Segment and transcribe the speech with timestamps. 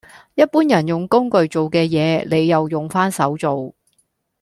[0.33, 3.71] 一般人用工具做嘅嘢，你又用返手做